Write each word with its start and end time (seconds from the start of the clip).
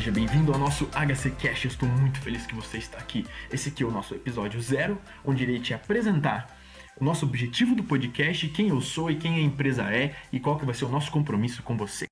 seja 0.00 0.12
bem-vindo 0.12 0.50
ao 0.50 0.58
nosso 0.58 0.86
HC 0.86 1.30
Cash. 1.32 1.66
Estou 1.66 1.86
muito 1.86 2.18
feliz 2.20 2.46
que 2.46 2.54
você 2.54 2.78
está 2.78 2.96
aqui. 2.96 3.26
Esse 3.52 3.68
aqui 3.68 3.82
é 3.82 3.86
o 3.86 3.90
nosso 3.90 4.14
episódio 4.14 4.58
zero, 4.58 4.98
onde 5.22 5.42
irei 5.42 5.60
te 5.60 5.74
apresentar 5.74 6.56
o 6.98 7.04
nosso 7.04 7.26
objetivo 7.26 7.74
do 7.74 7.84
podcast, 7.84 8.48
quem 8.48 8.68
eu 8.68 8.80
sou 8.80 9.10
e 9.10 9.16
quem 9.16 9.34
a 9.34 9.40
empresa 9.40 9.82
é 9.92 10.16
e 10.32 10.40
qual 10.40 10.58
que 10.58 10.64
vai 10.64 10.74
ser 10.74 10.86
o 10.86 10.88
nosso 10.88 11.10
compromisso 11.10 11.62
com 11.62 11.76
você. 11.76 12.06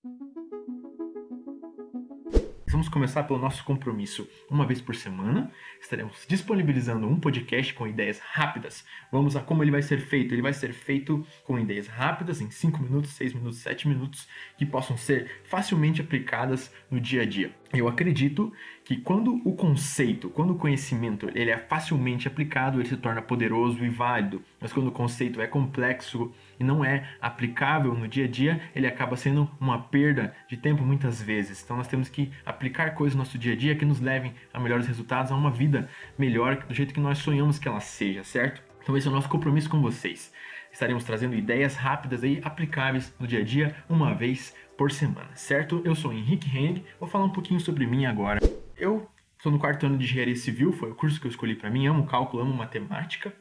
Vamos 2.79 2.89
começar 2.89 3.25
pelo 3.25 3.41
nosso 3.41 3.65
compromisso. 3.65 4.29
Uma 4.49 4.65
vez 4.65 4.81
por 4.81 4.95
semana, 4.95 5.51
estaremos 5.81 6.25
disponibilizando 6.29 7.09
um 7.09 7.19
podcast 7.19 7.75
com 7.75 7.89
ideias 7.89 8.21
rápidas. 8.21 8.85
Vamos 9.11 9.35
a 9.35 9.41
como 9.41 9.65
ele 9.65 9.73
vai 9.73 9.83
ser 9.83 9.99
feito. 9.99 10.33
Ele 10.33 10.43
vai 10.43 10.53
ser 10.53 10.73
feito 10.73 11.27
com 11.43 11.59
ideias 11.59 11.89
rápidas, 11.89 12.41
em 12.41 12.49
5 12.49 12.81
minutos, 12.81 13.11
6 13.15 13.35
minutos, 13.35 13.59
7 13.59 13.89
minutos, 13.89 14.29
que 14.57 14.65
possam 14.65 14.97
ser 14.97 15.41
facilmente 15.43 16.01
aplicadas 16.01 16.73
no 16.89 17.01
dia 17.01 17.23
a 17.23 17.27
dia. 17.27 17.53
Eu 17.73 17.89
acredito 17.89 18.53
que 18.89 18.97
quando 18.97 19.39
o 19.45 19.53
conceito, 19.53 20.31
quando 20.31 20.55
o 20.55 20.55
conhecimento 20.55 21.29
ele 21.35 21.51
é 21.51 21.59
facilmente 21.59 22.27
aplicado, 22.27 22.81
ele 22.81 22.89
se 22.89 22.97
torna 22.97 23.21
poderoso 23.21 23.85
e 23.85 23.91
válido. 23.91 24.43
Mas 24.59 24.73
quando 24.73 24.87
o 24.87 24.91
conceito 24.91 25.43
é 25.43 25.47
complexo 25.47 26.33
e 26.59 26.65
não 26.65 26.83
é 26.83 27.07
aplicável 27.21 27.93
no 27.93 28.09
dia 28.09 28.25
a 28.25 28.29
dia, 28.29 28.63
ele 28.75 28.87
acaba 28.87 29.15
sendo 29.15 29.47
uma 29.61 29.79
perda 29.79 30.35
de 30.49 30.57
tempo 30.57 30.83
muitas 30.85 31.21
vezes. 31.21 31.63
Então 31.63 31.77
nós 31.77 31.87
temos 31.87 32.09
que 32.09 32.33
aplicar 32.47 32.95
coisas 32.95 33.15
no 33.15 33.19
nosso 33.19 33.37
dia 33.37 33.53
a 33.53 33.57
dia 33.57 33.77
que 33.77 33.85
nos 33.85 34.01
levem 34.01 34.33
a 34.55 34.59
melhores 34.59 34.87
resultados, 34.87 35.31
a 35.31 35.37
uma 35.37 35.51
vida 35.51 35.87
melhor 36.17 36.57
do 36.65 36.73
jeito 36.73 36.95
que 36.95 37.01
nós 37.01 37.19
sonhamos 37.19 37.59
que 37.59 37.69
ela 37.69 37.81
seja, 37.81 38.25
certo? 38.25 38.63
Então 38.83 38.97
esse 38.97 39.07
é 39.07 39.11
o 39.11 39.15
nosso 39.15 39.29
compromisso 39.29 39.69
com 39.69 39.83
vocês. 39.83 40.33
Estaremos 40.73 41.05
trazendo 41.05 41.37
ideias 41.37 41.75
rápidas 41.75 42.25
e 42.25 42.41
aplicáveis 42.43 43.15
no 43.21 43.27
dia 43.27 43.41
a 43.41 43.45
dia, 43.45 43.77
uma 43.87 44.15
vez 44.15 44.57
por 44.79 44.91
semana, 44.91 45.29
certo? 45.35 45.83
Eu 45.85 45.95
sou 45.95 46.11
Henrique 46.11 46.49
Heng, 46.57 46.83
vou 46.99 47.07
falar 47.07 47.27
um 47.27 47.31
pouquinho 47.31 47.61
sobre 47.61 47.87
mim 47.87 48.07
agora. 48.07 48.41
Eu 48.79 49.11
estou 49.37 49.51
no 49.51 49.59
quarto 49.59 49.85
ano 49.87 49.99
de 49.99 50.05
engenharia 50.05 50.37
civil, 50.37 50.73
foi 50.73 50.91
o 50.91 50.95
curso 50.95 51.21
que 51.21 51.27
eu 51.27 51.31
escolhi 51.31 51.57
para 51.57 51.69
mim, 51.69 51.87
amo 51.87 52.07
cálculo, 52.07 52.43
amo 52.43 52.55
matemática, 52.55 53.35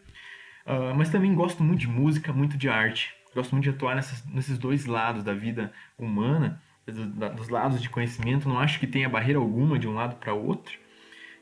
uh, 0.66 0.96
mas 0.96 1.10
também 1.10 1.34
gosto 1.36 1.64
muito 1.64 1.82
de 1.82 1.88
música, 1.88 2.34
muito 2.34 2.58
de 2.58 2.68
arte. 2.68 3.14
Gosto 3.36 3.52
muito 3.52 3.66
de 3.66 3.70
atuar 3.70 3.96
nessas, 3.96 4.26
nesses 4.26 4.58
dois 4.58 4.86
lados 4.86 5.24
da 5.24 5.34
vida 5.34 5.72
humana, 5.98 6.60
dos 7.36 7.50
lados 7.50 7.82
de 7.82 7.90
conhecimento, 7.90 8.50
não 8.50 8.58
acho 8.58 8.80
que 8.80 8.88
tenha 8.88 9.08
barreira 9.08 9.38
alguma 9.38 9.78
de 9.78 9.88
um 9.88 9.94
lado 9.94 10.16
para 10.16 10.34
o 10.34 10.44
outro. 10.44 10.80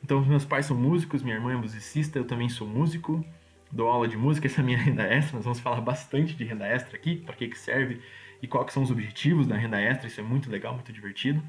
Então, 0.04 0.24
meus 0.26 0.44
pais 0.44 0.66
são 0.66 0.76
músicos, 0.76 1.24
minha 1.24 1.36
irmã 1.36 1.54
é 1.54 1.56
musicista, 1.56 2.20
eu 2.20 2.26
também 2.26 2.50
sou 2.50 2.68
músico, 2.68 3.24
dou 3.72 3.88
aula 3.88 4.08
de 4.08 4.18
música, 4.18 4.48
essa 4.48 4.59
é 4.59 4.64
a 4.64 4.66
minha 4.66 4.78
renda 4.82 5.04
extra. 5.04 5.38
Nós 5.38 5.46
vamos 5.46 5.59
falar 5.59 5.80
bastante 5.80 6.36
de 6.36 6.44
renda 6.44 6.68
extra 6.68 6.98
aqui, 6.98 7.18
para 7.18 7.36
que, 7.36 7.48
que 7.48 7.58
serve 7.58 8.02
e 8.42 8.48
quais 8.48 8.74
são 8.74 8.84
os 8.84 8.92
objetivos 8.92 9.48
da 9.48 9.56
renda 9.56 9.80
extra. 9.80 10.08
Isso 10.08 10.20
é 10.20 10.24
muito 10.24 10.50
legal, 10.50 10.74
muito 10.74 10.92
divertido 10.92 11.42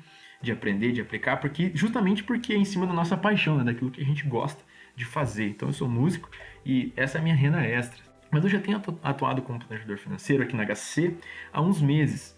de 0.46 0.52
aprender, 0.52 0.92
de 0.92 1.00
aplicar, 1.00 1.36
porque 1.38 1.70
justamente 1.74 2.24
porque 2.24 2.52
é 2.52 2.56
em 2.56 2.64
cima 2.64 2.86
da 2.86 2.92
nossa 2.92 3.16
paixão, 3.16 3.58
né, 3.58 3.64
daquilo 3.64 3.90
que 3.90 4.00
a 4.00 4.04
gente 4.04 4.26
gosta 4.26 4.62
de 4.94 5.04
fazer. 5.04 5.48
Então 5.48 5.68
eu 5.68 5.72
sou 5.72 5.88
músico 5.88 6.30
e 6.64 6.92
essa 6.96 7.18
é 7.18 7.20
a 7.20 7.22
minha 7.22 7.34
renda 7.34 7.60
extra. 7.60 8.02
Mas 8.30 8.42
eu 8.44 8.50
já 8.50 8.60
tenho 8.60 8.80
atuado 9.02 9.42
como 9.42 9.58
planejador 9.58 9.98
financeiro 9.98 10.42
aqui 10.42 10.56
na 10.56 10.64
HC 10.64 11.16
há 11.52 11.60
uns 11.60 11.80
meses. 11.80 12.36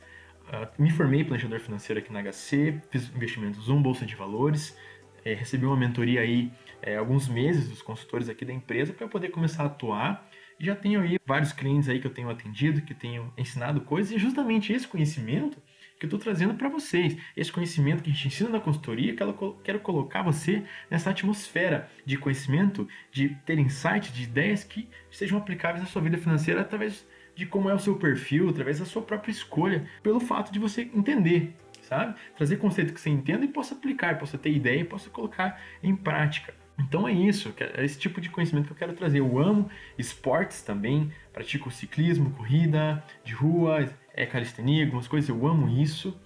Uh, 0.48 0.82
me 0.82 0.90
formei 0.90 1.24
planejador 1.24 1.60
financeiro 1.60 2.00
aqui 2.00 2.12
na 2.12 2.22
HC, 2.22 2.80
fiz 2.90 3.14
investimentos 3.14 3.68
um 3.68 3.80
bolsa 3.80 4.06
de 4.06 4.14
valores, 4.14 4.76
é, 5.24 5.34
recebi 5.34 5.66
uma 5.66 5.76
mentoria 5.76 6.20
aí 6.22 6.50
é, 6.80 6.96
alguns 6.96 7.28
meses 7.28 7.68
dos 7.68 7.82
consultores 7.82 8.28
aqui 8.28 8.44
da 8.44 8.52
empresa 8.52 8.92
para 8.92 9.06
poder 9.06 9.28
começar 9.28 9.64
a 9.64 9.66
atuar. 9.66 10.26
E 10.58 10.64
já 10.64 10.74
tenho 10.74 11.00
aí 11.00 11.18
vários 11.26 11.52
clientes 11.52 11.88
aí 11.88 12.00
que 12.00 12.06
eu 12.06 12.12
tenho 12.12 12.30
atendido, 12.30 12.82
que 12.82 12.94
tenho 12.94 13.32
ensinado 13.36 13.80
coisas, 13.82 14.10
e 14.10 14.16
é 14.16 14.18
justamente 14.18 14.72
esse 14.72 14.88
conhecimento 14.88 15.58
que 15.98 16.04
eu 16.04 16.08
estou 16.08 16.18
trazendo 16.18 16.54
para 16.54 16.68
vocês. 16.68 17.16
Esse 17.36 17.50
conhecimento 17.50 18.02
que 18.02 18.10
a 18.10 18.12
gente 18.12 18.28
ensina 18.28 18.50
na 18.50 18.60
consultoria, 18.60 19.14
que 19.14 19.22
eu 19.22 19.60
quero 19.64 19.80
colocar 19.80 20.22
você 20.22 20.62
nessa 20.90 21.10
atmosfera 21.10 21.90
de 22.04 22.16
conhecimento, 22.16 22.86
de 23.10 23.30
ter 23.44 23.58
insights, 23.58 24.12
de 24.12 24.22
ideias 24.22 24.62
que 24.62 24.88
sejam 25.10 25.38
aplicáveis 25.38 25.82
na 25.82 25.88
sua 25.88 26.02
vida 26.02 26.16
financeira 26.16 26.60
através 26.60 27.06
de 27.34 27.46
como 27.46 27.68
é 27.68 27.74
o 27.74 27.78
seu 27.78 27.96
perfil, 27.96 28.48
através 28.48 28.78
da 28.78 28.84
sua 28.84 29.02
própria 29.02 29.30
escolha, 29.30 29.86
pelo 30.02 30.18
fato 30.18 30.52
de 30.52 30.58
você 30.58 30.82
entender, 30.82 31.54
sabe? 31.82 32.18
Trazer 32.36 32.56
conceito 32.56 32.92
que 32.92 33.00
você 33.00 33.10
entenda 33.10 33.44
e 33.44 33.48
possa 33.48 33.74
aplicar, 33.74 34.18
possa 34.18 34.36
ter 34.36 34.50
ideia 34.50 34.80
e 34.80 34.84
possa 34.84 35.08
colocar 35.08 35.60
em 35.82 35.94
prática. 35.94 36.52
Então 36.78 37.08
é 37.08 37.12
isso, 37.12 37.52
é 37.58 37.84
esse 37.84 37.98
tipo 37.98 38.20
de 38.20 38.30
conhecimento 38.30 38.66
que 38.66 38.72
eu 38.72 38.76
quero 38.76 38.92
trazer. 38.92 39.18
Eu 39.18 39.38
amo 39.38 39.68
esportes 39.98 40.62
também, 40.62 41.12
pratico 41.32 41.70
ciclismo, 41.70 42.30
corrida 42.30 43.02
de 43.24 43.34
rua, 43.34 43.88
é 44.14 44.24
calistenia, 44.24 44.84
algumas 44.84 45.08
coisas, 45.08 45.28
eu 45.28 45.46
amo 45.46 45.68
isso. 45.68 46.18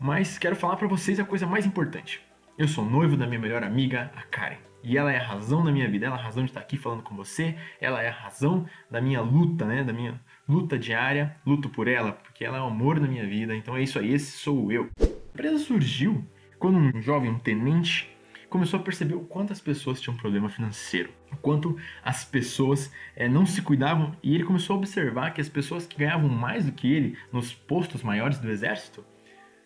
Mas 0.00 0.38
quero 0.38 0.56
falar 0.56 0.76
para 0.76 0.88
vocês 0.88 1.20
a 1.20 1.24
coisa 1.24 1.46
mais 1.46 1.66
importante. 1.66 2.20
Eu 2.56 2.68
sou 2.68 2.84
noivo 2.84 3.16
da 3.16 3.26
minha 3.26 3.40
melhor 3.40 3.62
amiga, 3.62 4.10
a 4.16 4.22
Karen. 4.22 4.58
E 4.82 4.98
ela 4.98 5.10
é 5.10 5.16
a 5.16 5.26
razão 5.26 5.64
da 5.64 5.72
minha 5.72 5.88
vida, 5.88 6.06
ela 6.06 6.16
é 6.16 6.18
a 6.18 6.22
razão 6.22 6.44
de 6.44 6.50
estar 6.50 6.60
aqui 6.60 6.76
falando 6.76 7.02
com 7.02 7.16
você, 7.16 7.56
ela 7.80 8.02
é 8.02 8.08
a 8.08 8.12
razão 8.12 8.66
da 8.90 9.00
minha 9.00 9.22
luta, 9.22 9.64
né? 9.64 9.82
Da 9.82 9.94
minha 9.94 10.20
luta 10.46 10.78
diária, 10.78 11.36
luto 11.46 11.70
por 11.70 11.88
ela, 11.88 12.12
porque 12.12 12.44
ela 12.44 12.58
é 12.58 12.60
o 12.60 12.66
amor 12.66 13.00
da 13.00 13.06
minha 13.06 13.26
vida. 13.26 13.56
Então 13.56 13.76
é 13.76 13.82
isso 13.82 13.98
aí, 13.98 14.12
esse 14.12 14.32
sou 14.32 14.70
eu. 14.70 14.90
A 15.00 15.04
empresa 15.32 15.58
surgiu 15.58 16.22
quando 16.58 16.76
um 16.76 17.00
jovem, 17.00 17.30
um 17.30 17.38
tenente, 17.38 18.13
começou 18.54 18.78
a 18.78 18.82
perceber 18.84 19.16
o 19.16 19.20
quanto 19.20 19.52
as 19.52 19.60
pessoas 19.60 20.00
tinham 20.00 20.16
problema 20.16 20.48
financeiro, 20.48 21.10
o 21.32 21.36
quanto 21.36 21.76
as 22.04 22.24
pessoas 22.24 22.88
é, 23.16 23.28
não 23.28 23.44
se 23.44 23.60
cuidavam, 23.60 24.16
e 24.22 24.32
ele 24.32 24.44
começou 24.44 24.74
a 24.74 24.78
observar 24.78 25.32
que 25.32 25.40
as 25.40 25.48
pessoas 25.48 25.88
que 25.88 25.98
ganhavam 25.98 26.28
mais 26.28 26.64
do 26.64 26.70
que 26.70 26.86
ele 26.86 27.18
nos 27.32 27.52
postos 27.52 28.04
maiores 28.04 28.38
do 28.38 28.48
exército 28.48 29.04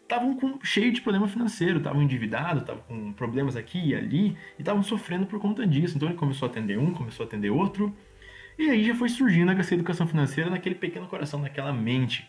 estavam 0.03 0.39
cheio 0.63 0.91
de 0.91 1.03
problema 1.03 1.29
financeiro, 1.29 1.77
estavam 1.77 2.03
endividados, 2.03 2.63
estavam 2.63 2.83
com 2.85 3.13
problemas 3.13 3.57
aqui 3.57 3.89
e 3.89 3.95
ali, 3.95 4.29
e 4.59 4.63
estavam 4.63 4.83
sofrendo 4.83 5.27
por 5.27 5.39
conta 5.39 5.67
disso. 5.67 5.95
Então 5.95 6.09
ele 6.09 6.17
começou 6.17 6.49
a 6.49 6.51
atender 6.51 6.79
um, 6.79 6.95
começou 6.95 7.25
a 7.25 7.27
atender 7.27 7.51
outro, 7.51 7.95
e 8.59 8.71
aí 8.71 8.85
já 8.85 8.95
foi 8.95 9.11
surgindo 9.11 9.51
a 9.51 9.55
HC 9.55 9.75
Educação 9.75 10.07
Financeira 10.07 10.49
naquele 10.49 10.77
pequeno 10.77 11.07
coração, 11.09 11.41
naquela 11.41 11.75
mente. 11.75 12.27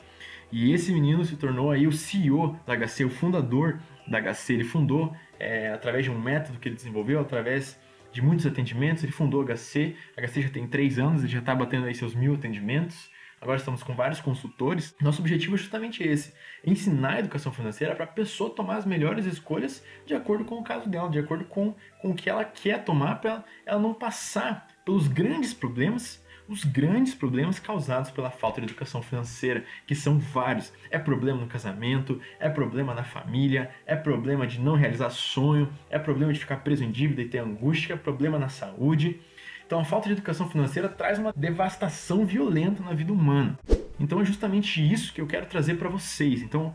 E 0.51 0.73
esse 0.73 0.91
menino 0.91 1.23
se 1.23 1.37
tornou 1.37 1.71
aí 1.71 1.87
o 1.87 1.91
CEO 1.93 2.59
da 2.67 2.75
HC, 2.75 3.05
o 3.05 3.09
fundador 3.09 3.79
da 4.09 4.19
HC. 4.21 4.53
Ele 4.53 4.63
fundou 4.63 5.15
é, 5.39 5.69
através 5.71 6.05
de 6.05 6.11
um 6.11 6.19
método 6.19 6.59
que 6.59 6.67
ele 6.67 6.75
desenvolveu, 6.75 7.19
através 7.19 7.79
de 8.11 8.21
muitos 8.21 8.45
atendimentos. 8.45 9.03
Ele 9.03 9.11
fundou 9.11 9.41
a 9.41 9.45
HC. 9.45 9.95
A 10.17 10.21
HC 10.21 10.41
já 10.41 10.49
tem 10.49 10.67
três 10.67 10.97
anos, 10.99 11.21
ele 11.21 11.31
já 11.31 11.39
está 11.39 11.53
batendo 11.55 11.85
aí 11.85 11.95
seus 11.95 12.15
mil 12.15 12.33
atendimentos. 12.35 13.09
Agora 13.41 13.57
estamos 13.57 13.81
com 13.83 13.93
vários 13.93 14.19
consultores. 14.19 14.93
Nosso 15.01 15.21
objetivo 15.21 15.55
é 15.55 15.57
justamente 15.57 16.03
esse: 16.03 16.33
ensinar 16.65 17.13
a 17.13 17.19
educação 17.19 17.51
financeira 17.51 17.95
para 17.95 18.03
a 18.03 18.07
pessoa 18.07 18.49
tomar 18.49 18.77
as 18.77 18.85
melhores 18.85 19.25
escolhas 19.25 19.83
de 20.05 20.13
acordo 20.13 20.43
com 20.43 20.55
o 20.55 20.63
caso 20.63 20.89
dela, 20.89 21.09
de 21.09 21.19
acordo 21.19 21.45
com, 21.45 21.73
com 22.01 22.09
o 22.11 22.15
que 22.15 22.29
ela 22.29 22.43
quer 22.43 22.83
tomar, 22.83 23.15
para 23.15 23.43
ela, 23.65 23.79
não 23.79 23.93
passar 23.93 24.67
pelos 24.83 25.07
grandes 25.07 25.53
problemas 25.53 26.21
os 26.49 26.65
grandes 26.65 27.13
problemas 27.13 27.59
causados 27.59 28.09
pela 28.09 28.31
falta 28.31 28.59
de 28.59 28.65
educação 28.65 29.03
financeira, 29.03 29.63
que 29.85 29.93
são 29.93 30.17
vários. 30.17 30.73
É 30.89 30.97
problema 30.97 31.39
no 31.39 31.47
casamento, 31.47 32.19
é 32.39 32.49
problema 32.49 32.93
na 32.95 33.03
família, 33.03 33.69
é 33.85 33.95
problema 33.95 34.47
de 34.47 34.59
não 34.59 34.75
realizar 34.75 35.11
sonho, 35.11 35.71
é 35.91 35.99
problema 35.99 36.33
de 36.33 36.39
ficar 36.39 36.57
preso 36.57 36.83
em 36.83 36.91
dívida 36.91 37.21
e 37.21 37.29
ter 37.29 37.37
angústia, 37.37 37.93
é 37.93 37.97
problema 37.97 38.39
na 38.39 38.49
saúde. 38.49 39.21
Então 39.65 39.79
a 39.79 39.85
falta 39.85 40.07
de 40.07 40.13
educação 40.13 40.49
financeira 40.49 40.89
traz 40.89 41.19
uma 41.19 41.31
devastação 41.31 42.25
violenta 42.25 42.81
na 42.83 42.93
vida 42.93 43.13
humana. 43.13 43.59
Então 43.99 44.19
é 44.19 44.25
justamente 44.25 44.81
isso 44.81 45.13
que 45.13 45.21
eu 45.21 45.27
quero 45.27 45.45
trazer 45.45 45.75
para 45.75 45.87
vocês. 45.87 46.41
Então 46.41 46.73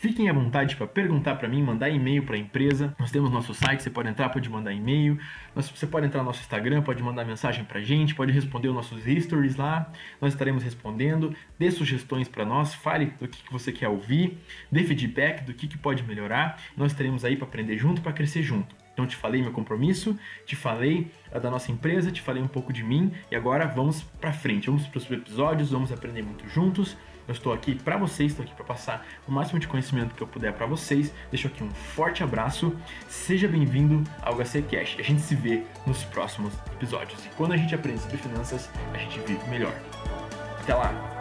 Fiquem 0.00 0.28
à 0.28 0.32
vontade 0.32 0.76
para 0.76 0.86
perguntar 0.86 1.34
para 1.34 1.48
mim, 1.48 1.60
mandar 1.60 1.90
e-mail 1.90 2.22
para 2.22 2.36
a 2.36 2.38
empresa. 2.38 2.94
Nós 3.00 3.10
temos 3.10 3.32
nosso 3.32 3.52
site, 3.52 3.82
você 3.82 3.90
pode 3.90 4.08
entrar, 4.08 4.28
pode 4.28 4.48
mandar 4.48 4.72
e-mail. 4.72 5.18
Você 5.56 5.88
pode 5.88 6.06
entrar 6.06 6.20
no 6.20 6.26
nosso 6.26 6.38
Instagram, 6.38 6.82
pode 6.82 7.02
mandar 7.02 7.24
mensagem 7.24 7.64
para 7.64 7.80
a 7.80 7.82
gente, 7.82 8.14
pode 8.14 8.30
responder 8.30 8.68
os 8.68 8.74
nossos 8.76 9.02
stories 9.02 9.56
lá. 9.56 9.90
Nós 10.20 10.34
estaremos 10.34 10.62
respondendo. 10.62 11.34
Dê 11.58 11.68
sugestões 11.72 12.28
para 12.28 12.44
nós, 12.44 12.74
fale 12.74 13.06
do 13.18 13.26
que, 13.26 13.42
você 13.50 13.72
quer 13.72 13.88
ouvir, 13.88 14.38
dê 14.70 14.84
feedback 14.84 15.42
do 15.42 15.52
que, 15.52 15.66
que 15.66 15.76
pode 15.76 16.04
melhorar. 16.04 16.62
Nós 16.76 16.92
estaremos 16.92 17.24
aí 17.24 17.34
para 17.34 17.48
aprender 17.48 17.76
junto, 17.76 18.00
para 18.00 18.12
crescer 18.12 18.44
junto. 18.44 18.76
Então 18.92 19.04
te 19.04 19.16
falei 19.16 19.42
meu 19.42 19.50
compromisso, 19.50 20.16
te 20.46 20.54
falei 20.54 21.10
da 21.42 21.50
nossa 21.50 21.72
empresa, 21.72 22.12
te 22.12 22.22
falei 22.22 22.40
um 22.40 22.48
pouco 22.48 22.72
de 22.72 22.84
mim 22.84 23.10
e 23.32 23.34
agora 23.34 23.66
vamos 23.66 24.04
para 24.20 24.32
frente. 24.32 24.68
Vamos 24.68 24.86
para 24.86 24.98
os 24.98 25.10
episódios, 25.10 25.72
vamos 25.72 25.90
aprender 25.90 26.22
muito 26.22 26.48
juntos. 26.48 26.96
Eu 27.28 27.32
estou 27.32 27.52
aqui 27.52 27.74
para 27.74 27.98
vocês, 27.98 28.32
estou 28.32 28.42
aqui 28.42 28.54
para 28.54 28.64
passar 28.64 29.06
o 29.28 29.30
máximo 29.30 29.60
de 29.60 29.68
conhecimento 29.68 30.14
que 30.14 30.22
eu 30.22 30.26
puder 30.26 30.54
para 30.54 30.64
vocês. 30.64 31.12
Deixo 31.30 31.46
aqui 31.46 31.62
um 31.62 31.70
forte 31.70 32.24
abraço. 32.24 32.74
Seja 33.06 33.46
bem-vindo 33.46 34.02
ao 34.22 34.36
HC 34.36 34.62
Cash. 34.62 34.96
A 34.98 35.02
gente 35.02 35.20
se 35.20 35.34
vê 35.34 35.62
nos 35.86 36.02
próximos 36.04 36.54
episódios. 36.72 37.22
E 37.26 37.28
quando 37.36 37.52
a 37.52 37.56
gente 37.58 37.74
aprende 37.74 38.00
sobre 38.00 38.16
finanças, 38.16 38.70
a 38.94 38.96
gente 38.96 39.20
vive 39.20 39.46
melhor. 39.50 39.74
Até 40.62 40.74
lá! 40.74 41.17